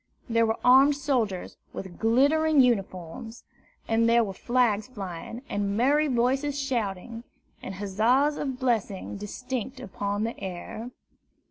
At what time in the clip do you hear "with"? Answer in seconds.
1.73-1.99